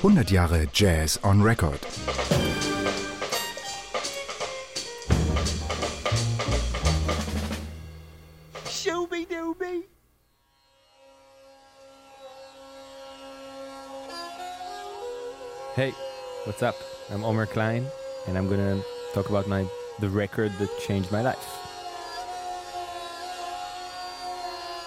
[0.00, 1.80] 100 Jahre Jazz on Record.
[15.74, 15.92] Hey,
[16.44, 16.76] what's up?
[17.10, 17.84] I'm Omer Klein,
[18.28, 18.80] and I'm gonna
[19.14, 19.66] talk about my
[19.98, 21.44] the record that changed my life.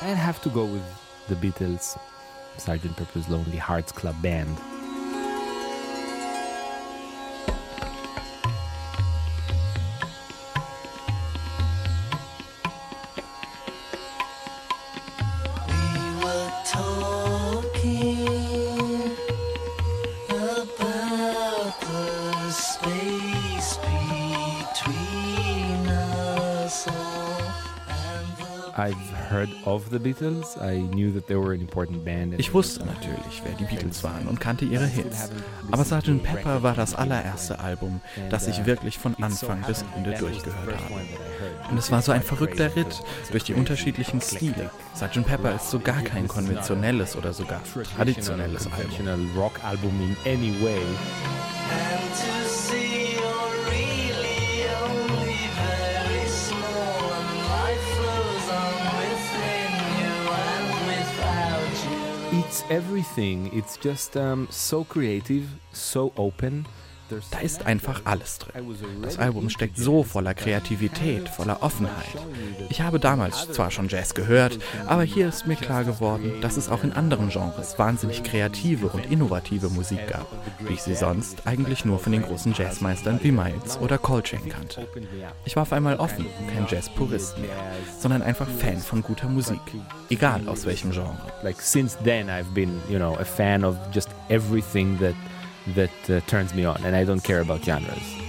[0.02, 0.84] I'd have to go with
[1.28, 2.00] the Beatles,
[2.58, 2.96] Sgt.
[2.96, 4.58] Pepper's Lonely Hearts Club Band.
[32.38, 35.30] Ich wusste natürlich, wer die Beatles waren und kannte ihre Hits.
[35.72, 36.24] Aber Sgt.
[36.24, 41.02] Pepper war das allererste Album, das ich wirklich von Anfang bis Ende durchgehört habe.
[41.70, 44.72] Und es war so ein verrückter Ritt durch die unterschiedlichen Stile.
[44.96, 45.26] Sgt.
[45.26, 47.62] Pepper ist so gar kein konventionelles oder sogar
[47.96, 48.92] traditionelles Album.
[62.34, 63.50] It's everything.
[63.52, 66.66] It's just um, so creative, so open.
[67.32, 68.76] Da ist einfach alles drin.
[69.02, 72.16] Das Album steckt so voller Kreativität, voller Offenheit.
[72.70, 76.70] Ich habe damals zwar schon Jazz gehört, aber hier ist mir klar geworden, dass es
[76.70, 80.28] auch in anderen Genres wahnsinnig kreative und innovative Musik gab,
[80.60, 84.88] wie ich sie sonst eigentlich nur von den großen Jazzmeistern wie Miles oder Coltrane kannte.
[85.46, 87.50] Ich war auf einmal offen, kein Jazz-Purist mehr,
[88.00, 89.60] sondern einfach Fan von guter Musik,
[90.10, 91.18] egal aus welchem Genre.
[91.44, 95.16] Like since then I've been, you know, a fan of just everything that
[95.68, 98.22] that uh, turns me on, and I don't care about genres.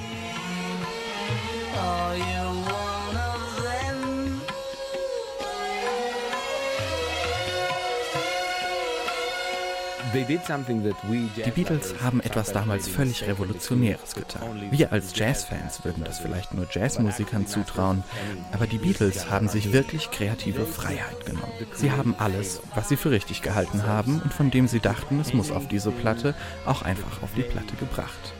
[10.14, 14.42] Die Beatles haben etwas damals völlig Revolutionäres getan.
[14.70, 18.04] Wir als Jazzfans würden das vielleicht nur Jazzmusikern zutrauen,
[18.52, 21.52] aber die Beatles haben sich wirklich kreative Freiheit genommen.
[21.74, 25.32] Sie haben alles, was sie für richtig gehalten haben und von dem sie dachten, es
[25.32, 26.34] muss auf diese Platte,
[26.66, 28.34] auch einfach auf die Platte gebracht.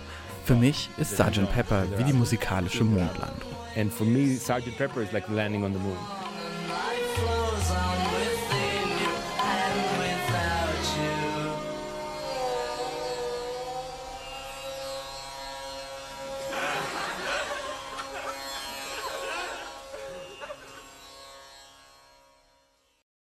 [0.45, 1.51] Für mich ist Sgt.
[1.53, 3.53] Pepper wie die musikalische Mondlandung.
[3.77, 4.77] And for me, Sgt.
[4.77, 5.97] Pepper is like landing on the moon.